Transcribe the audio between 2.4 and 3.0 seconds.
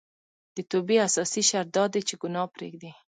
پريږدي